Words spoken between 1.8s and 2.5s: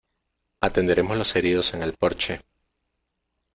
el porche.